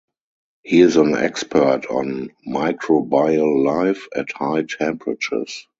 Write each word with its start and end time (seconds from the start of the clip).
He 0.63 0.81
is 0.81 0.95
an 0.95 1.13
expert 1.13 1.85
on 1.85 2.31
microbial 2.47 3.63
life 3.63 4.07
at 4.15 4.31
high 4.31 4.63
temperatures. 4.63 5.67